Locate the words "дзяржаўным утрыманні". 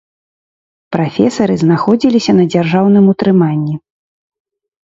2.55-3.75